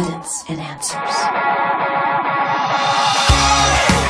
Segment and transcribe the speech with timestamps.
[0.00, 1.16] Evidence and Answers.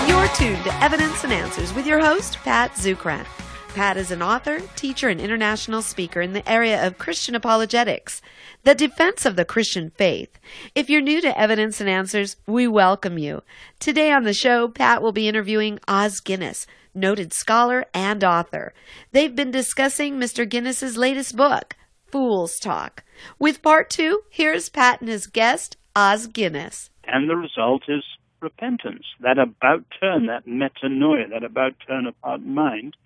[0.09, 3.27] You're tuned to Evidence and Answers with your host, Pat Zukeran.
[3.75, 8.23] Pat is an author, teacher, and international speaker in the area of Christian apologetics,
[8.63, 10.39] the defense of the Christian faith.
[10.77, 13.43] If you're new to Evidence and Answers, we welcome you.
[13.81, 18.73] Today on the show, Pat will be interviewing Os Guinness, noted scholar and author.
[19.11, 20.49] They've been discussing Mr.
[20.49, 21.75] Guinness's latest book,
[22.07, 23.03] Fool's Talk.
[23.41, 26.91] With part two, here's Pat and his guest, Os Guinness.
[27.05, 28.05] And the result is
[28.41, 32.97] repentance, that about turn, that metanoia, that about turn of heart and mind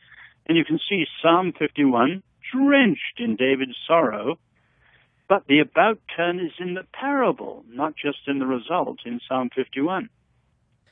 [0.46, 4.38] and you can see Psalm 51 drenched in David's sorrow,
[5.28, 9.48] but the about turn is in the parable, not just in the result in Psalm
[9.54, 10.10] 51.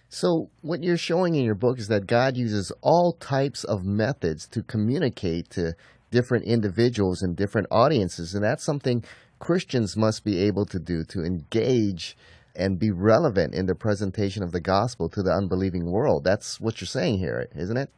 [0.08, 4.46] So, what you're showing in your book is that God uses all types of methods
[4.48, 5.74] to communicate to
[6.10, 9.04] different individuals and different audiences, and that's something
[9.42, 12.16] Christians must be able to do to engage
[12.54, 16.22] and be relevant in the presentation of the gospel to the unbelieving world.
[16.22, 17.90] That's what you're saying here, isn't it?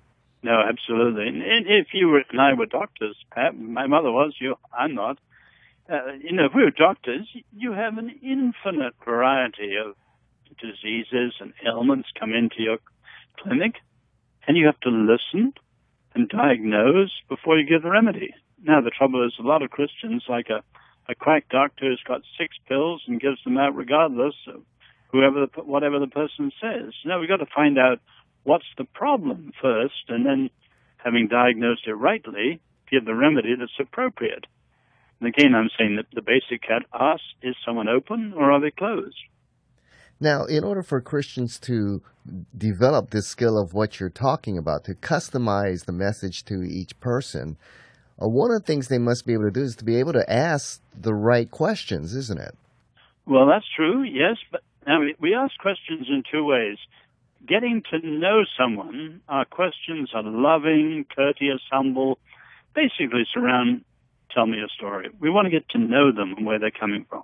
[0.42, 1.28] No, absolutely.
[1.28, 5.18] And if you and I were doctors, Pat, my mother was, you, I'm not.
[5.86, 9.96] Uh, you know, if we were doctors, you have an infinite variety of
[10.58, 12.78] diseases and ailments come into your
[13.38, 13.74] clinic,
[14.48, 15.52] and you have to listen
[16.14, 18.32] and diagnose before you give the remedy.
[18.62, 20.62] Now, the trouble is a lot of Christians, like a,
[21.08, 24.62] a quack doctor who's got six pills and gives them out regardless of
[25.08, 26.92] whoever, the, whatever the person says.
[27.04, 28.00] Now, we've got to find out
[28.42, 30.50] what's the problem first, and then,
[30.96, 32.60] having diagnosed it rightly,
[32.90, 34.46] give the remedy that's appropriate.
[35.20, 38.70] And again, I'm saying that the basic cat asks, is someone open or are they
[38.70, 39.16] closed?
[40.20, 42.02] Now, in order for Christians to
[42.56, 47.56] develop this skill of what you're talking about, to customize the message to each person,
[48.16, 50.32] one of the things they must be able to do is to be able to
[50.32, 52.54] ask the right questions, isn't it?
[53.26, 56.78] Well, that's true, yes, but now we ask questions in two ways
[57.46, 62.18] getting to know someone, our questions are loving, courteous, humble,
[62.74, 63.84] basically surround,
[64.32, 65.10] tell me a story.
[65.20, 67.22] We want to get to know them and where they're coming from.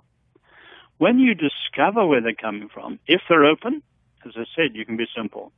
[0.97, 3.81] When you discover where they're coming from, if they're open,
[4.25, 5.51] as I said, you can be simple.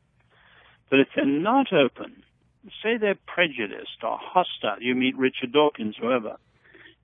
[0.90, 2.24] But if they're not open,
[2.82, 6.38] say they're prejudiced or hostile, you meet Richard Dawkins, whoever,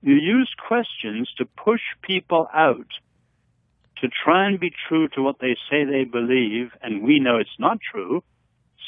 [0.02, 2.86] you use questions to push people out
[4.00, 7.58] to try and be true to what they say they believe, and we know it's
[7.58, 8.22] not true,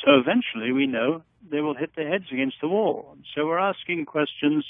[0.02, 3.16] so eventually we know they will hit their heads against the wall.
[3.34, 4.64] So we're asking questions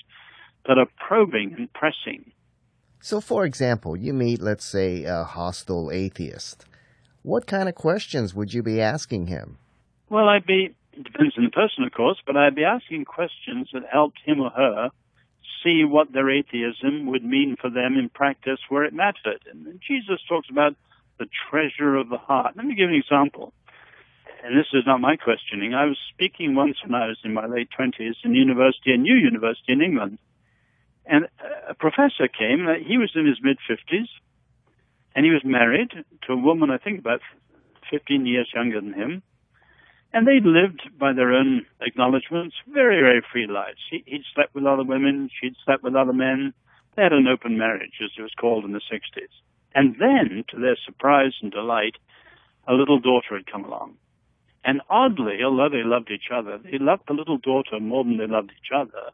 [0.66, 2.32] that are probing and pressing.
[3.00, 6.64] So, for example, you meet, let's say, a hostile atheist.
[7.22, 9.58] What kind of questions would you be asking him?
[10.08, 10.74] Well, I'd be,
[11.06, 14.40] it depends on the person, of course, but I'd be asking questions that helped him
[14.40, 14.90] or her
[15.62, 19.42] see what their atheism would mean for them in practice where it mattered.
[19.50, 20.76] And Jesus talks about
[21.18, 22.56] the treasure of the heart.
[22.56, 23.52] Let me give an example.
[24.44, 25.74] And this is not my questioning.
[25.74, 29.14] I was speaking once when I was in my late 20s in university, a new
[29.14, 30.18] university in England.
[31.06, 31.28] And
[31.68, 34.08] a professor came, he was in his mid 50s,
[35.14, 35.92] and he was married
[36.26, 37.20] to a woman, I think about
[37.90, 39.22] 15 years younger than him.
[40.12, 43.78] And they lived by their own acknowledgments, very, very free lives.
[43.90, 46.52] He, he'd slept with other women, she'd slept with other men.
[46.96, 49.32] They had an open marriage, as it was called in the 60s.
[49.74, 51.96] And then, to their surprise and delight,
[52.68, 53.96] a little daughter had come along.
[54.64, 58.26] And oddly, although they loved each other, they loved the little daughter more than they
[58.26, 59.10] loved each other.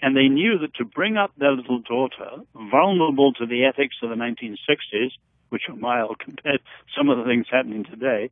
[0.00, 4.08] And they knew that to bring up their little daughter, vulnerable to the ethics of
[4.08, 5.12] the 1960s,
[5.50, 8.30] which are mild compared to some of the things happening today,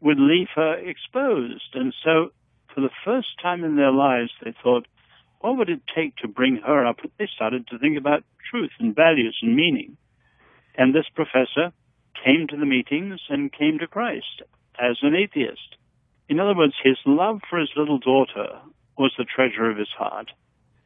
[0.00, 1.74] would leave her exposed.
[1.74, 2.30] And so,
[2.74, 4.86] for the first time in their lives, they thought,
[5.40, 6.98] what would it take to bring her up?
[7.18, 9.96] They started to think about truth and values and meaning.
[10.76, 11.72] And this professor
[12.24, 14.42] came to the meetings and came to Christ
[14.78, 15.76] as an atheist.
[16.28, 18.60] In other words, his love for his little daughter
[18.96, 20.30] was the treasure of his heart.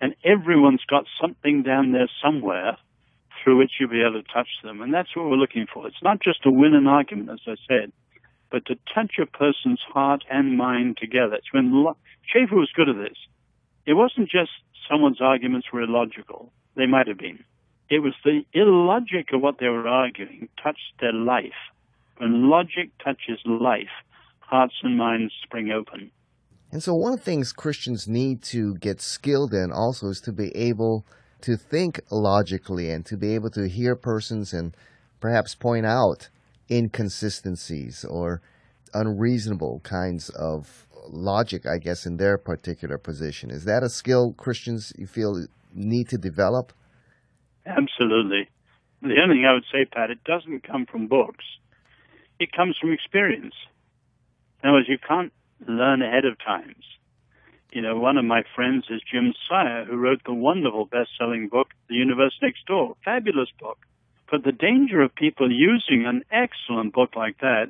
[0.01, 2.77] And everyone's got something down there somewhere
[3.43, 4.83] through which you'll be able to touch them.
[4.83, 5.87] And that's what we're looking for.
[5.87, 7.93] It's not just to win an argument, as I said
[8.53, 11.37] but to touch a person's heart and mind together.
[11.37, 11.97] It's when lo-
[12.31, 13.17] Schaeffer was good at this.
[13.87, 14.51] It wasn't just
[14.89, 16.53] someone's arguments were illogical.
[16.77, 17.43] They might have been.
[17.89, 21.59] It was the illogic of what they were arguing touched their life.
[22.19, 23.91] When logic touches life,
[24.41, 26.11] hearts and minds spring open.
[26.71, 30.33] And so, one of the things Christians need to get skilled in also is to
[30.33, 31.07] be able
[31.43, 34.77] to think logically and to be able to hear persons and
[35.21, 36.29] perhaps point out
[36.73, 38.41] inconsistencies or
[38.95, 43.51] unreasonable kinds of logic, I guess, in their particular position.
[43.51, 46.73] Is that a skill Christians you feel need to develop?
[47.67, 48.49] Absolutely.
[49.03, 51.45] The only thing I would say, Pat, it doesn't come from books.
[52.39, 53.55] It comes from experience.
[54.63, 55.33] In other words, you can't
[55.67, 56.85] learn ahead of times.
[57.73, 61.69] You know, one of my friends is Jim Sire, who wrote the wonderful best-selling book,
[61.89, 62.97] The Universe Next Door.
[63.05, 63.79] Fabulous book.
[64.33, 67.67] But the danger of people using an excellent book like that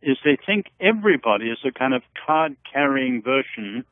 [0.00, 3.84] is they think everybody is a kind of card-carrying version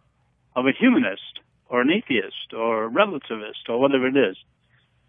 [0.55, 4.37] of a humanist or an atheist or a relativist or whatever it is.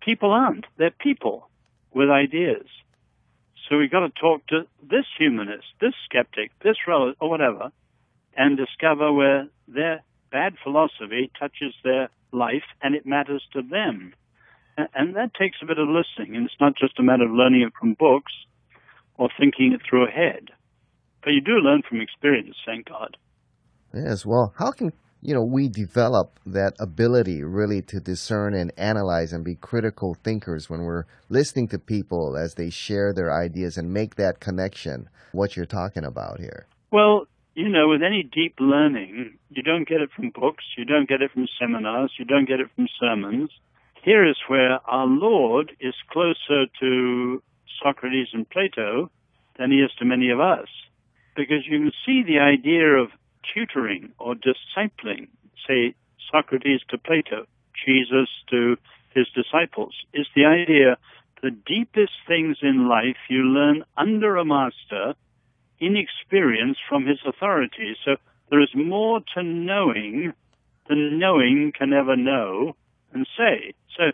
[0.01, 0.65] People aren't.
[0.77, 1.49] They're people
[1.93, 2.65] with ideas.
[3.69, 7.71] So we've got to talk to this humanist, this skeptic, this relative, or whatever,
[8.35, 10.01] and discover where their
[10.31, 14.15] bad philosophy touches their life and it matters to them.
[14.77, 17.61] And that takes a bit of listening, and it's not just a matter of learning
[17.61, 18.33] it from books
[19.17, 20.49] or thinking it through ahead.
[21.23, 23.17] But you do learn from experience, thank God.
[23.93, 24.91] Yes, well, how can
[25.23, 30.69] you know, we develop that ability really to discern and analyze and be critical thinkers
[30.69, 35.55] when we're listening to people as they share their ideas and make that connection, what
[35.55, 36.67] you're talking about here.
[36.91, 41.07] Well, you know, with any deep learning, you don't get it from books, you don't
[41.07, 43.49] get it from seminars, you don't get it from sermons.
[44.03, 47.41] Here is where our Lord is closer to
[47.81, 49.09] Socrates and Plato
[49.57, 50.67] than he is to many of us.
[51.37, 53.11] Because you can see the idea of
[53.53, 55.29] tutoring or discipling,
[55.65, 55.95] say
[56.29, 57.45] Socrates to Plato,
[57.85, 58.75] Jesus to
[59.15, 60.97] his disciples, is the idea
[61.41, 65.13] the deepest things in life you learn under a master
[65.79, 67.95] in experience from his authority.
[68.03, 68.17] So
[68.49, 70.33] there is more to knowing
[70.89, 72.75] than knowing can ever know
[73.13, 73.73] and say.
[73.97, 74.11] So,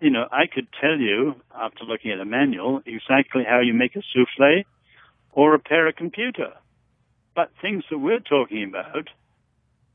[0.00, 3.96] you know, I could tell you, after looking at a manual, exactly how you make
[3.96, 4.64] a souffle
[5.32, 6.52] or repair a computer.
[7.34, 9.08] But things that we're talking about,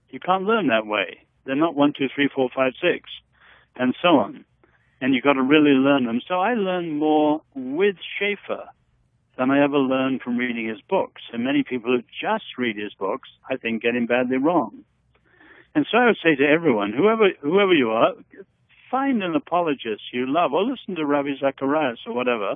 [0.09, 1.19] you can't learn that way.
[1.45, 3.09] They're not one, two, three, four, five, six,
[3.75, 4.45] and so on.
[4.99, 6.21] And you've got to really learn them.
[6.27, 8.63] So I learned more with Schaeffer
[9.37, 11.21] than I ever learned from reading his books.
[11.31, 14.83] And many people who just read his books, I think, get him badly wrong.
[15.77, 18.13] And so I would say to everyone, whoever whoever you are,
[18.89, 22.55] find an apologist you love, or listen to Ravi Zacharias or whatever,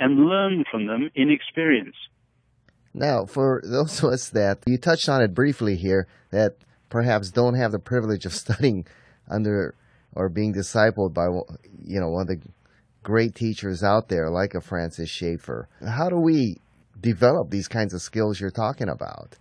[0.00, 1.96] and learn from them in experience.
[2.94, 6.56] Now, for those of us that you touched on it briefly here, that
[6.88, 8.86] perhaps don't have the privilege of studying
[9.28, 9.74] under
[10.14, 11.26] or being discipled by
[11.84, 12.40] you know one of the
[13.02, 16.56] great teachers out there, like a Francis Schaeffer, how do we
[16.98, 19.36] develop these kinds of skills you're talking about?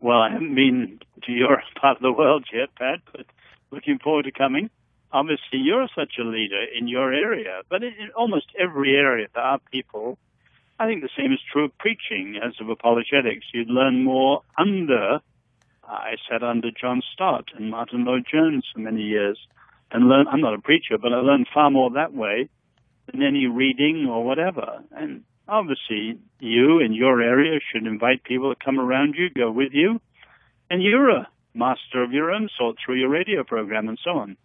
[0.00, 3.26] Well, I haven't been to your part of the world yet, Pat, but
[3.70, 4.70] looking forward to coming.
[5.12, 9.58] Obviously, you're such a leader in your area, but in almost every area there are
[9.72, 10.18] people
[10.80, 13.44] I think the same is true of preaching as of apologetics.
[13.52, 15.20] You'd learn more under,
[15.84, 19.38] I sat under John Stott and Martyn Lloyd-Jones for many years
[19.90, 22.48] and learn, I'm not a preacher, but I learned far more that way
[23.12, 24.82] than any reading or whatever.
[24.92, 29.72] And obviously you in your area should invite people to come around you, go with
[29.72, 30.00] you,
[30.70, 34.36] and you're a master of your own sort through your radio program and so on.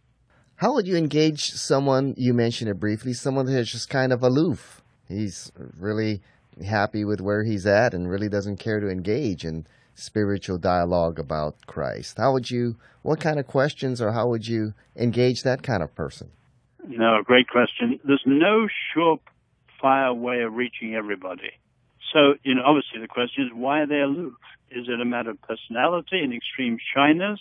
[0.57, 4.81] How would you engage someone, you mentioned it briefly, someone that's just kind of aloof?
[5.07, 6.21] he's really
[6.65, 11.55] happy with where he's at and really doesn't care to engage in spiritual dialogue about
[11.67, 12.17] Christ.
[12.17, 15.93] How would you, what kind of questions or how would you engage that kind of
[15.95, 16.31] person?
[16.87, 17.99] No, great question.
[18.03, 18.67] There's no
[19.83, 21.51] surefire way of reaching everybody.
[22.13, 24.33] So, you know, obviously the question is why are they aloof?
[24.71, 27.39] Is it a matter of personality and extreme shyness?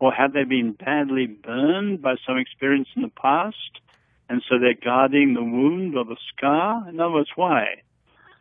[0.00, 3.80] Or have they been badly burned by some experience in the past?
[4.28, 6.88] and so they're guarding the wound or the scar.
[6.88, 7.82] In other words, why?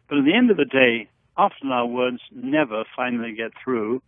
[0.07, 4.01] But at the end of the day, often our words never finally get through,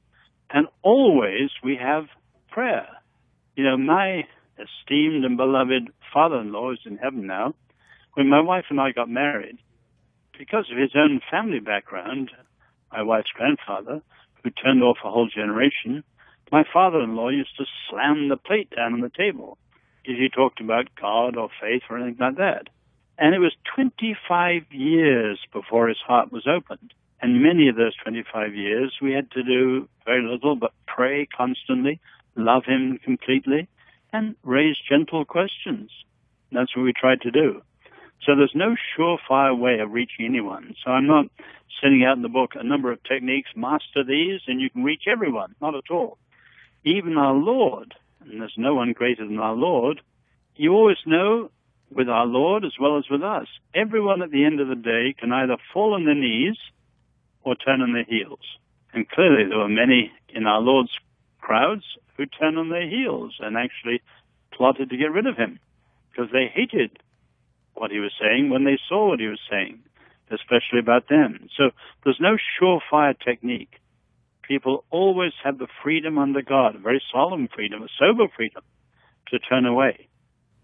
[0.50, 2.06] and always we have
[2.50, 2.88] prayer.
[3.56, 7.56] You know, my esteemed and beloved father-in-law is in heaven now.
[8.16, 9.58] When my wife and I got married,
[10.38, 12.32] because of his own family background,
[12.90, 14.02] my wife's grandfather,
[14.42, 16.02] who turned off a whole generation,
[16.50, 19.58] my father-in-law used to slam the plate down on the table
[20.06, 22.70] if he talked about God or faith or anything like that.
[23.18, 26.94] And it was 25 years before his heart was opened.
[27.22, 32.00] And many of those 25 years, we had to do very little but pray constantly,
[32.38, 33.68] love him completely,
[34.14, 35.92] and raise gentle questions.
[36.54, 37.62] That's what we tried to do.
[38.24, 40.76] So there's no surefire way of reaching anyone.
[40.84, 41.28] So I'm not
[41.82, 45.04] setting out in the book a number of techniques, master these, and you can reach
[45.08, 45.56] everyone.
[45.62, 46.18] Not at all.
[46.84, 47.94] Even our Lord
[48.30, 50.02] and there's no one greater than our Lord,
[50.56, 51.52] you always know
[51.92, 53.48] with our Lord as well as with us.
[53.74, 56.58] Everyone at the end of the day can either fall on their knees
[57.44, 58.58] or turn on their heels.
[58.94, 60.98] And clearly there were many in our Lord's
[61.40, 61.84] crowds
[62.18, 64.02] who turned on their heels and actually
[64.52, 65.60] plotted to get rid of him
[66.10, 66.98] because they hated
[67.76, 69.80] what he was saying when they saw what he was saying,
[70.32, 71.48] especially about them.
[71.58, 71.72] So
[72.04, 73.80] there's no surefire technique.
[74.48, 78.64] People always have the freedom under God, a very solemn freedom, a sober freedom,
[79.30, 80.08] to turn away.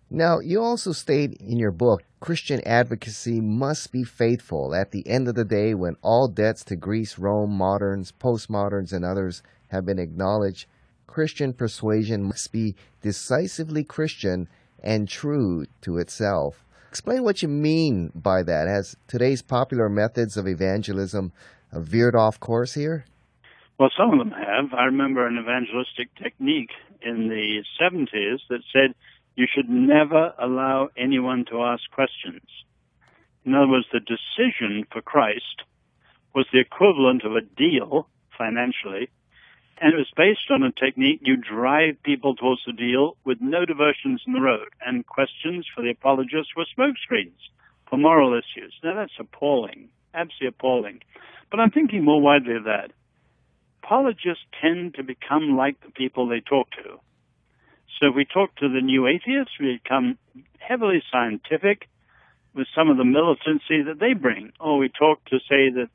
[0.09, 5.27] Now, you also state in your book Christian advocacy must be faithful at the end
[5.27, 9.97] of the day when all debts to Greece, Rome, moderns, postmoderns, and others have been
[9.97, 10.67] acknowledged.
[11.07, 14.47] Christian persuasion must be decisively Christian
[14.83, 16.63] and true to itself.
[16.91, 18.67] Explain what you mean by that.
[18.67, 21.31] Has today's popular methods of evangelism
[21.71, 23.05] veered off course here?
[23.79, 24.73] Well, some of them have.
[24.77, 26.71] I remember an evangelistic technique
[27.01, 28.93] in the 70s that said
[29.37, 32.43] you should never allow anyone to ask questions.
[33.45, 35.63] In other words, the decision for Christ
[36.35, 39.09] was the equivalent of a deal financially
[39.81, 43.65] and it was based on a technique you drive people towards the deal with no
[43.65, 44.69] diversions in the road.
[44.85, 47.41] And questions for the apologists were smokescreens
[47.89, 48.75] for moral issues.
[48.83, 50.99] Now that's appalling, absolutely appalling.
[51.49, 52.91] But I'm thinking more widely of that.
[53.83, 56.99] Apologists tend to become like the people they talk to.
[57.99, 60.19] So if we talk to the new atheists, we become
[60.59, 61.89] heavily scientific
[62.53, 64.51] with some of the militancy that they bring.
[64.59, 65.89] Or we talk to, say, the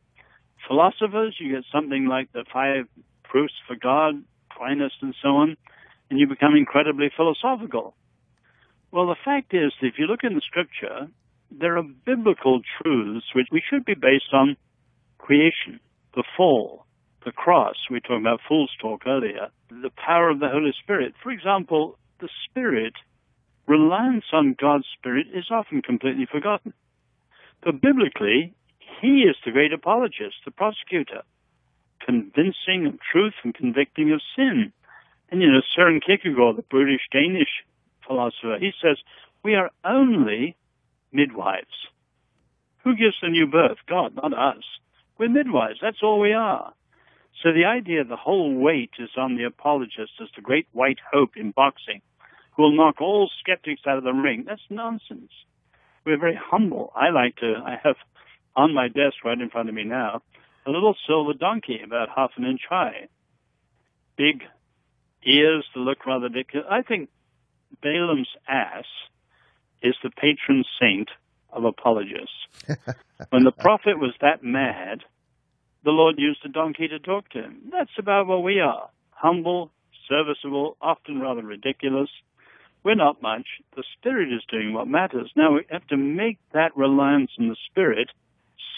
[0.67, 2.89] philosophers, you get something like the five
[3.37, 5.59] proofs for God, Aquinas, and so on,
[6.09, 7.95] and you become incredibly philosophical.
[8.91, 11.09] Well, the fact is, if you look in the scripture,
[11.51, 14.57] there are biblical truths which we should be based on
[15.19, 15.81] creation,
[16.15, 16.87] the fall,
[17.27, 17.75] the cross.
[17.91, 21.13] We talked about fool's talk earlier, the power of the Holy Spirit.
[21.23, 22.95] For example, the Spirit,
[23.67, 26.73] reliance on God's Spirit is often completely forgotten.
[27.63, 28.55] But biblically,
[29.03, 31.21] He is the great apologist, the prosecutor
[32.07, 34.73] convincing of truth and convicting of sin.
[35.31, 37.65] And you know, Søren Kierkegaard, the British Danish
[38.07, 38.97] philosopher, he says,
[39.43, 40.57] we are only
[41.13, 41.67] midwives.
[42.85, 43.79] Who gives the new birth?
[43.89, 44.65] God, not us.
[45.19, 45.81] We're midwives.
[45.83, 46.73] That's all we are.
[47.43, 51.37] So the idea the whole weight is on the apologist as the great white hope
[51.37, 52.01] in boxing,
[52.55, 54.45] who will knock all skeptics out of the ring.
[54.47, 55.33] That's nonsense.
[56.05, 56.93] We're very humble.
[56.95, 57.97] I like to, I have
[58.55, 60.23] on my desk right in front of me now,
[60.67, 63.09] a little silver donkey about half an inch high.
[64.17, 64.43] Big
[65.25, 66.67] ears to look rather ridiculous.
[66.71, 67.09] I think
[67.83, 68.85] Balaam's ass
[69.83, 71.09] is the patron saint
[71.53, 72.47] of apologists.
[73.31, 75.01] when the prophet was that mad,
[75.85, 77.71] the Lord used a donkey to talk to him.
[77.71, 78.91] That's about what we are.
[79.11, 79.71] Humble,
[80.09, 82.11] serviceable, often rather ridiculous.
[82.83, 83.47] We're not much.
[83.75, 85.31] The Spirit is doing what matters.
[85.37, 88.11] Now we have to make that reliance on the Spirit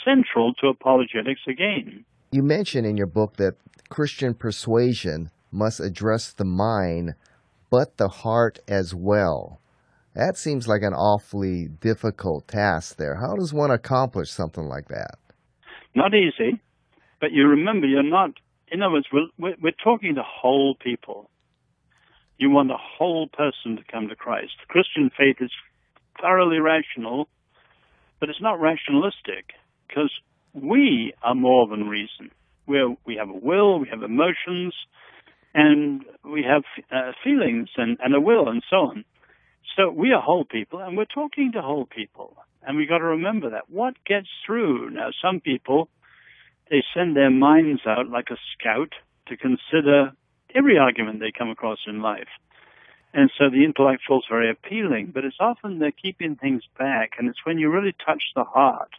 [0.09, 2.05] central to apologetics again.
[2.31, 3.55] You mention in your book that
[3.89, 7.15] Christian persuasion must address the mind,
[7.71, 9.61] but the heart as well.
[10.15, 13.17] That seems like an awfully difficult task there.
[13.17, 15.19] How does one accomplish something like that?
[15.95, 16.61] Not easy,
[17.21, 18.31] but you remember you're not,
[18.71, 21.31] in other words, we're, we're talking to whole people.
[22.37, 24.53] You want a whole person to come to Christ.
[24.69, 25.51] Christian faith is
[26.21, 27.29] thoroughly rational,
[28.21, 29.55] but it's not rationalistic
[29.89, 30.13] because
[30.53, 32.31] we are more than reason.
[32.67, 34.75] We're, we have a will, we have emotions,
[35.55, 39.05] and we have uh, feelings and, and a will and so on.
[39.77, 42.37] So we are whole people, and we're talking to whole people.
[42.63, 43.71] And we've got to remember that.
[43.71, 44.91] What gets through?
[44.91, 45.89] Now, some people,
[46.71, 48.93] they send their minds out like a scout
[49.29, 50.13] to consider
[50.55, 52.29] every argument they come across in life.
[53.15, 57.29] And so the intellectual is very appealing, but it's often they're keeping things back, and
[57.29, 58.91] it's when you really touch the heart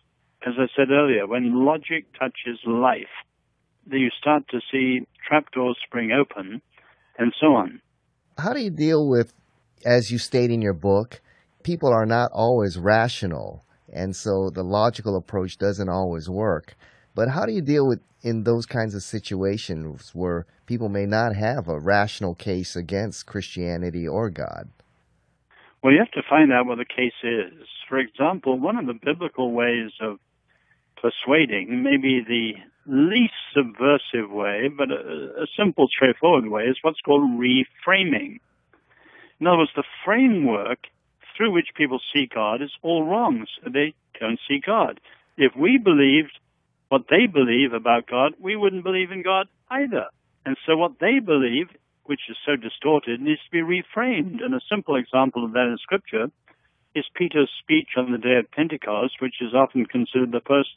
[0.45, 3.07] as I said earlier, when logic touches life,
[3.91, 6.61] you start to see trapdoors spring open
[7.17, 7.81] and so on.
[8.37, 9.33] How do you deal with,
[9.85, 11.21] as you state in your book,
[11.63, 16.75] people are not always rational, and so the logical approach doesn't always work.
[17.15, 21.35] But how do you deal with in those kinds of situations where people may not
[21.35, 24.69] have a rational case against Christianity or God?
[25.83, 27.67] Well, you have to find out what the case is.
[27.87, 30.19] For example, one of the biblical ways of
[31.01, 32.53] persuading, maybe the
[32.85, 38.39] least subversive way, but a, a, simple, straightforward way, is what's called reframing.
[39.39, 40.79] In other words, the framework
[41.37, 44.99] through which people see God is all wrong, so they don't see God.
[45.37, 46.37] If we believed
[46.89, 50.07] what they believe about God, we wouldn't believe in God either.
[50.45, 51.69] And so what they believe,
[52.03, 54.43] which is so distorted, needs to be reframed.
[54.43, 56.31] And a simple example of that in Scripture
[56.95, 60.69] is Peter's speech on the day of Pentecost, which is often considered the first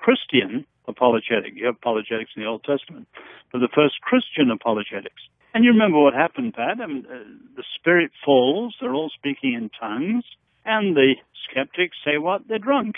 [0.00, 1.52] Christian apologetic.
[1.54, 3.06] You have apologetics in the Old Testament,
[3.52, 5.22] but the first Christian apologetics.
[5.52, 6.80] And you remember what happened, Pat?
[6.80, 7.24] I mean, uh,
[7.56, 8.74] the Spirit falls.
[8.80, 10.24] They're all speaking in tongues.
[10.64, 11.14] And the
[11.48, 12.42] skeptics say, what?
[12.46, 12.96] They're drunk.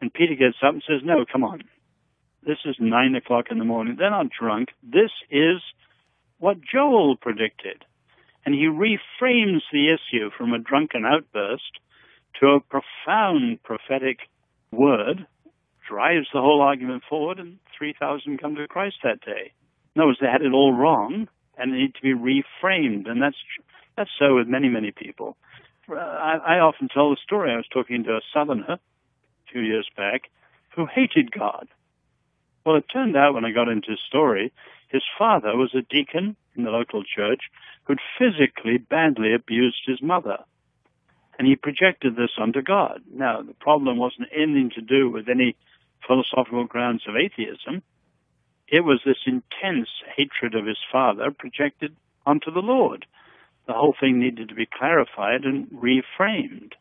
[0.00, 1.62] And Peter gets up and says, no, come on.
[2.42, 3.96] This is nine o'clock in the morning.
[3.98, 4.70] They're not drunk.
[4.82, 5.60] This is
[6.38, 7.84] what Joel predicted.
[8.44, 11.80] And he reframes the issue from a drunken outburst
[12.40, 14.20] to a profound prophetic
[14.72, 15.26] word,
[15.90, 19.52] drives the whole argument forward, and 3,000 come to Christ that day.
[19.94, 21.28] In other words, they had it all wrong,
[21.58, 23.10] and they need to be reframed.
[23.10, 23.36] And that's,
[23.96, 25.36] that's so with many, many people.
[25.90, 27.52] Uh, I, I often tell the story.
[27.52, 30.22] I was talking to a southerner a few years back
[30.76, 31.66] who hated God.
[32.64, 34.52] Well, it turned out when I got into his story,
[34.88, 37.42] his father was a deacon in the local church
[37.84, 40.38] who'd physically badly abused his mother.
[41.38, 43.00] And he projected this onto God.
[43.12, 45.56] Now, the problem wasn't anything to do with any
[46.10, 47.82] philosophical grounds of atheism.
[48.66, 51.94] It was this intense hatred of his father projected
[52.26, 53.06] onto the Lord.
[53.68, 56.72] The whole thing needed to be clarified and reframed.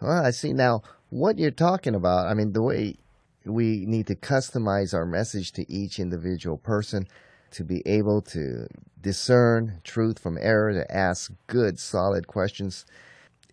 [0.00, 2.28] Well, I see now what you're talking about.
[2.28, 2.96] I mean, the way
[3.44, 7.06] we need to customize our message to each individual person
[7.50, 12.86] to be able to discern truth from error, to ask good, solid questions.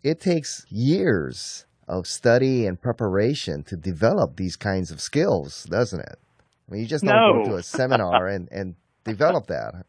[0.01, 6.19] It takes years of study and preparation to develop these kinds of skills, doesn't it?
[6.67, 7.43] I mean, you just don't no.
[7.43, 9.85] go to a seminar and, and develop that.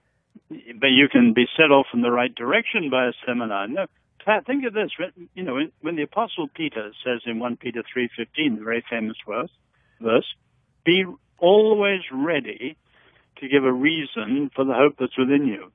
[0.49, 3.69] But you can be set off in the right direction by a seminar.
[3.69, 3.87] No,
[4.25, 4.91] Pat, think of this.
[5.35, 9.51] You know, when the Apostle Peter says in 1 Peter 3.15, the very famous verse,
[10.01, 10.27] verse,
[10.85, 11.05] be
[11.39, 12.77] always ready
[13.39, 15.71] to give a reason for the hope that's within you.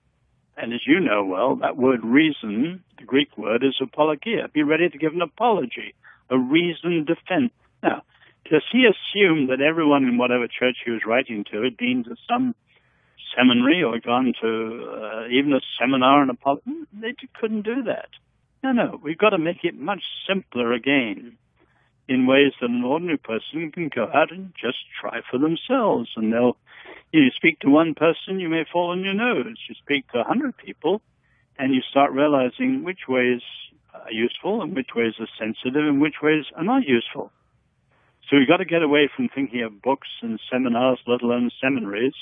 [0.58, 4.48] And as you know well, that word reason, the Greek word, is apologia.
[4.54, 5.94] Be ready to give an apology,
[6.30, 7.52] a reasoned defense.
[7.84, 8.04] Now,
[8.50, 12.16] does he assume that everyone in whatever church he was writing to had been to
[12.30, 12.56] some
[13.36, 16.72] seminary or gone to uh, even a seminar in a apology?
[16.94, 18.10] They couldn't do that.
[18.64, 21.38] No, no, we've got to make it much simpler again
[22.08, 26.10] in ways that an ordinary person can go out and just try for themselves.
[26.16, 26.58] And they'll,
[27.12, 29.58] you, know, you speak to one person, you may fall on your nose.
[29.68, 31.02] You speak to a hundred people,
[31.58, 33.42] and you start realizing which ways
[34.04, 37.32] are useful and which ways are sensitive and which ways are not useful.
[38.30, 42.14] So we've got to get away from thinking of books and seminars, let alone seminaries,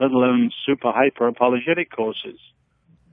[0.00, 2.38] let alone super hyper apologetic courses.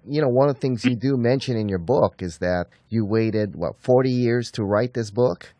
[0.07, 3.05] You know, one of the things you do mention in your book is that you
[3.05, 5.53] waited, what, 40 years to write this book?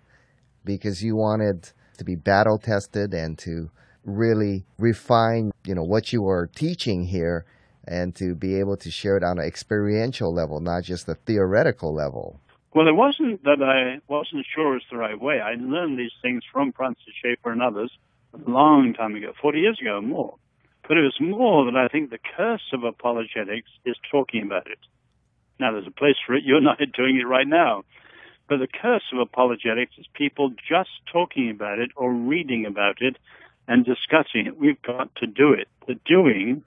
[0.65, 3.69] because you wanted to be battle tested and to
[4.03, 7.45] really refine, you know, what you were teaching here
[7.87, 11.93] and to be able to share it on an experiential level, not just a theoretical
[11.93, 12.39] level.
[12.73, 15.39] Well, it wasn't that I wasn't sure it's the right way.
[15.39, 17.91] I learned these things from Francis Schaeffer and others
[18.33, 20.35] a long time ago, 40 years ago or more.
[20.87, 24.79] But it was more that I think the curse of apologetics is talking about it.
[25.59, 26.43] Now, there's a place for it.
[26.43, 27.83] You're not doing it right now.
[28.47, 33.17] But the curse of apologetics is people just talking about it or reading about it
[33.67, 34.59] and discussing it.
[34.59, 35.67] We've got to do it.
[35.87, 36.63] The doing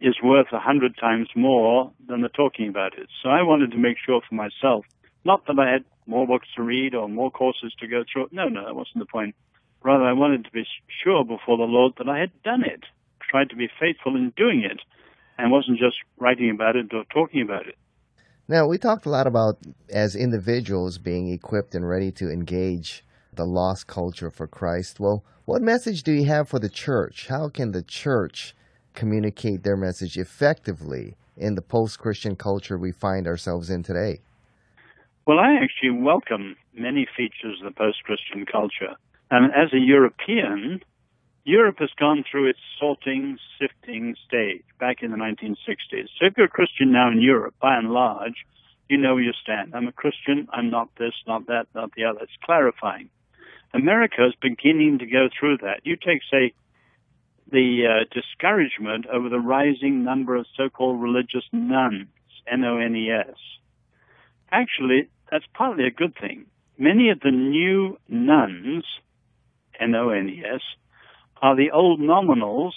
[0.00, 3.08] is worth a hundred times more than the talking about it.
[3.22, 4.84] So I wanted to make sure for myself,
[5.24, 8.28] not that I had more books to read or more courses to go through.
[8.30, 9.34] No, no, that wasn't the point.
[9.82, 10.64] Rather, I wanted to be
[11.02, 12.84] sure before the Lord that I had done it,
[13.30, 14.80] tried to be faithful in doing it,
[15.38, 17.76] and wasn't just writing about it or talking about it.
[18.46, 19.58] Now, we talked a lot about
[19.90, 25.00] as individuals being equipped and ready to engage the lost culture for Christ.
[25.00, 27.28] Well, what message do you have for the church?
[27.28, 28.54] How can the church
[28.94, 34.20] communicate their message effectively in the post Christian culture we find ourselves in today?
[35.26, 38.94] Well, I actually welcome many features of the post Christian culture.
[39.30, 40.80] And as a European,
[41.44, 46.08] Europe has gone through its sorting, sifting stage back in the 1960s.
[46.18, 48.46] So if you're a Christian now in Europe, by and large,
[48.88, 49.74] you know where you stand.
[49.74, 50.46] I'm a Christian.
[50.52, 52.20] I'm not this, not that, not the other.
[52.22, 53.08] It's clarifying.
[53.72, 55.80] America is beginning to go through that.
[55.84, 56.52] You take, say,
[57.54, 62.08] the uh, discouragement over the rising number of so-called religious nones,
[62.50, 63.36] N-O-N-E-S.
[64.50, 66.46] Actually, that's partly a good thing.
[66.76, 68.84] Many of the new nones,
[69.78, 70.62] N-O-N-E-S,
[71.40, 72.72] are the old nominals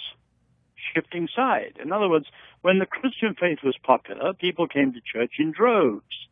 [0.94, 1.74] shifting side.
[1.82, 2.26] In other words,
[2.62, 6.28] when the Christian faith was popular, people came to church in droves.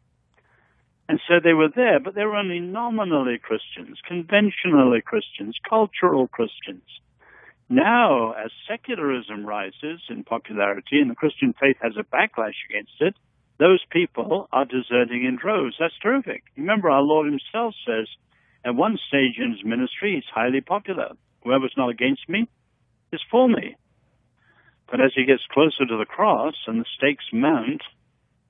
[1.08, 6.82] And so they were there, but they were only nominally Christians, conventionally Christians, cultural Christians.
[7.68, 13.14] Now, as secularism rises in popularity and the Christian faith has a backlash against it,
[13.58, 15.76] those people are deserting in droves.
[15.78, 16.44] That's terrific.
[16.56, 18.06] Remember, our Lord himself says
[18.64, 21.12] at one stage in his ministry, he's highly popular.
[21.42, 22.48] Whoever's not against me
[23.12, 23.76] is for me.
[24.90, 27.82] But as he gets closer to the cross and the stakes mount,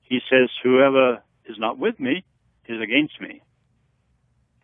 [0.03, 2.23] he says, whoever is not with me
[2.67, 3.41] is against me.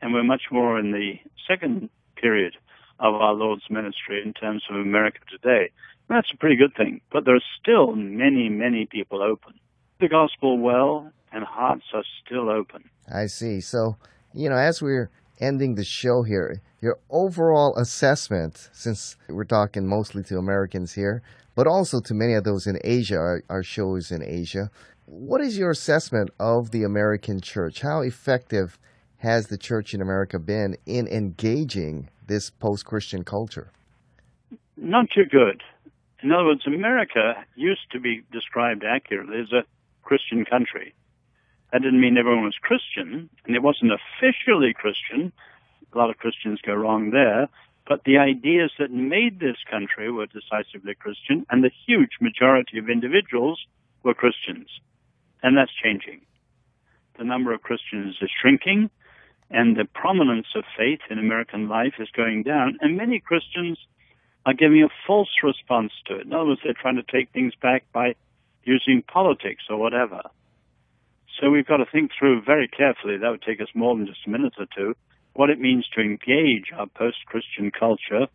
[0.04, 1.14] and we're much more in the
[1.48, 2.54] second period
[3.00, 5.72] of our Lord's ministry in terms of America today.
[6.10, 9.54] That's a pretty good thing, but there are still many, many people open.
[10.00, 12.90] The gospel well, and hearts are still open.
[13.12, 13.62] I see.
[13.62, 13.98] So,
[14.34, 20.24] you know, as we're ending the show here, your overall assessment, since we're talking mostly
[20.24, 21.24] to Americans here,
[21.56, 24.70] but also to many of those in Asia, our, our show is in Asia.
[25.06, 27.82] What is your assessment of the American church?
[27.82, 28.78] How effective
[29.24, 33.72] has the church in America been in engaging this post Christian culture?
[34.76, 35.64] Not too good.
[36.22, 39.64] In other words, America used to be described accurately as a
[40.04, 40.94] Christian country.
[41.72, 45.32] That didn't mean everyone was Christian, and it wasn't officially Christian.
[45.94, 47.48] A lot of Christians go wrong there.
[47.88, 52.90] But the ideas that made this country were decisively Christian, and the huge majority of
[52.90, 53.66] individuals
[54.04, 54.68] were Christians.
[55.42, 56.22] And that's changing.
[57.18, 58.90] The number of Christians is shrinking,
[59.54, 63.78] and the prominence of faith in American life is going down, and many Christians
[64.46, 66.26] are giving a false response to it.
[66.26, 68.16] In other words, they're trying to take things back by
[68.64, 70.22] using politics or whatever.
[71.40, 74.26] So we've got to think through very carefully, that would take us more than just
[74.26, 74.96] a minute or two,
[75.34, 78.28] what it means to engage our post-Christian culture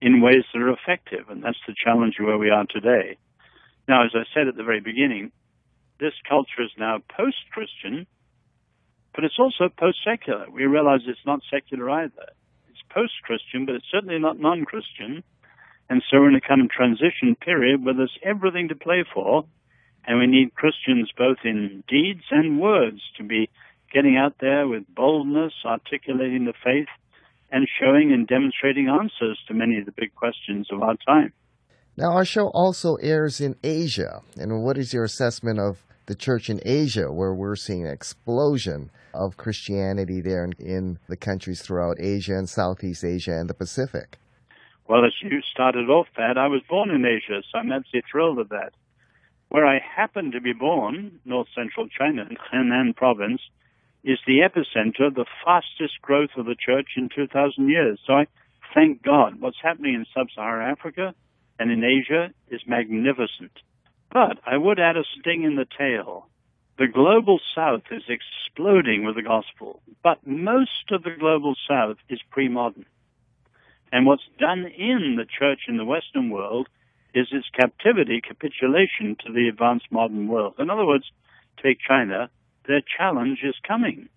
[0.00, 1.28] in ways that are effective.
[1.28, 3.16] And that's the challenge where we are today.
[3.88, 5.32] Now, as I said at the very beginning,
[6.00, 8.06] this culture is now post-Christian,
[9.14, 10.46] but it's also post-secular.
[10.50, 12.32] We realize it's not secular either.
[12.70, 15.22] It's post-Christian, but it's certainly not non-Christian.
[15.90, 19.44] And so we're in a kind of transition period where there's everything to play for
[20.04, 23.48] and we need Christians both in deeds and words to be
[23.92, 26.88] getting out there with boldness, articulating the faith,
[27.50, 31.32] and showing and demonstrating answers to many of the big questions of our time.
[31.96, 34.22] Now, our show also airs in Asia.
[34.38, 38.90] And what is your assessment of the church in Asia, where we're seeing an explosion
[39.14, 44.18] of Christianity there in the countries throughout Asia and Southeast Asia and the Pacific?
[44.88, 48.38] Well, as you started off, Pat, I was born in Asia, so I'm absolutely thrilled
[48.40, 48.72] at that.
[49.48, 53.40] Where I happened to be born, north central China, in Henan province,
[54.04, 58.00] is the epicenter of the fastest growth of the church in 2,000 years.
[58.06, 58.26] So I
[58.74, 59.40] thank God.
[59.40, 61.14] What's happening in sub-Saharan Africa
[61.58, 63.52] and in Asia is magnificent.
[64.10, 66.26] But I would add a sting in the tail.
[66.78, 72.20] The global south is exploding with the gospel, but most of the global south is
[72.30, 72.86] pre-modern.
[73.92, 76.68] And what's done in the church in the Western world
[77.14, 80.54] is its captivity, capitulation to the advanced modern world.
[80.58, 81.04] In other words,
[81.62, 82.30] take China,
[82.66, 84.08] their challenge is coming.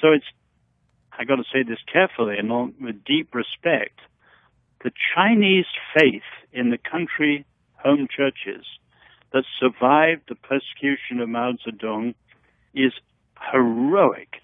[0.00, 0.26] So it's,
[1.16, 4.00] I got to say this carefully and with deep respect.
[4.82, 7.46] The Chinese faith in the country
[7.76, 8.66] home churches
[9.32, 12.14] that survived the persecution of Mao Zedong
[12.74, 12.92] is
[13.52, 14.36] heroic.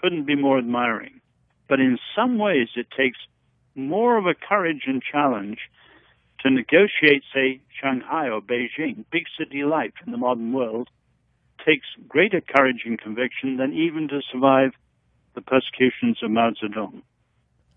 [0.00, 1.20] Couldn't be more admiring.
[1.68, 3.18] But in some ways, it takes
[3.74, 5.58] more of a courage and challenge
[6.40, 10.88] to negotiate, say, Shanghai or Beijing, big city life in the modern world,
[11.64, 14.72] takes greater courage and conviction than even to survive
[15.34, 17.02] the persecutions of Mao Zedong.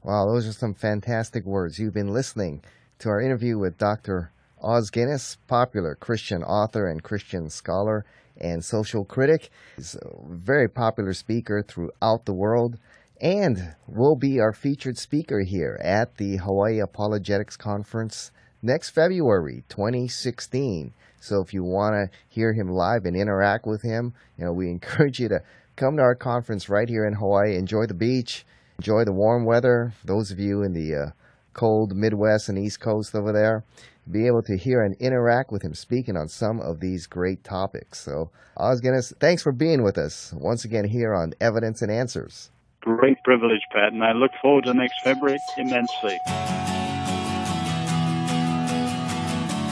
[0.04, 1.80] Wow, those are some fantastic words.
[1.80, 2.62] You've been listening
[3.00, 4.32] to our interview with Dr.
[4.62, 8.06] Os Guinness, popular Christian author and Christian scholar
[8.40, 9.50] and social critic.
[9.76, 12.78] He's a very popular speaker throughout the world
[13.20, 20.94] and will be our featured speaker here at the Hawaii Apologetics Conference next February 2016.
[21.20, 24.70] So if you want to hear him live and interact with him, you know, we
[24.70, 25.42] encourage you to
[25.76, 27.56] come to our conference right here in Hawaii.
[27.56, 28.46] Enjoy the beach,
[28.80, 29.94] enjoy the warm weather.
[30.04, 31.12] Those of you in the uh,
[31.54, 33.64] cold Midwest and East Coast over there,
[34.12, 38.00] be able to hear and interact with him speaking on some of these great topics.
[38.00, 42.52] So, Os Guinness, thanks for being with us once again here on Evidence and Answers.
[42.82, 46.18] Great privilege, Pat, and I look forward to next February immensely.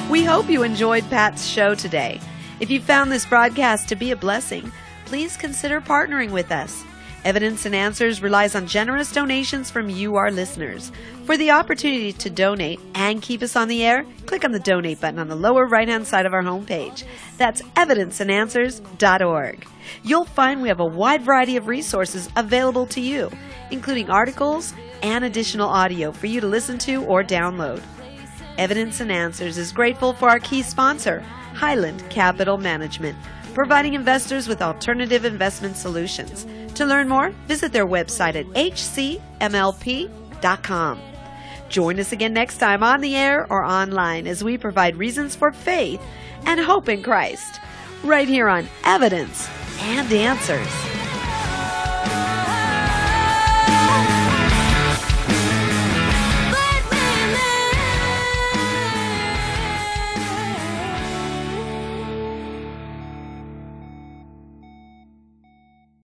[0.09, 2.19] We hope you enjoyed Pat's show today.
[2.59, 4.71] If you found this broadcast to be a blessing,
[5.05, 6.83] please consider partnering with us.
[7.25, 10.91] Evidence and Answers relies on generous donations from you, our listeners.
[11.25, 15.01] For the opportunity to donate and keep us on the air, click on the donate
[15.01, 17.03] button on the lower right hand side of our homepage.
[17.37, 19.67] That's evidenceandanswers.org.
[20.03, 23.31] You'll find we have a wide variety of resources available to you,
[23.71, 27.81] including articles and additional audio for you to listen to or download.
[28.59, 31.21] Evidence and Answers is grateful for our key sponsor,
[31.55, 33.17] Highland Capital Management,
[33.55, 36.45] providing investors with alternative investment solutions.
[36.75, 39.19] To learn more, visit their website at hcmlp.com.
[41.69, 45.51] Join us again next time on the air or online as we provide reasons for
[45.51, 46.01] faith
[46.45, 47.59] and hope in Christ,
[48.03, 51.04] right here on Evidence and Answers.